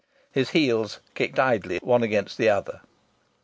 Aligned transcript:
His 0.31 0.49
heels 0.49 0.97
kicked 1.13 1.37
idly 1.37 1.77
one 1.83 2.01
against 2.01 2.39
the 2.39 2.49
other. 2.49 2.81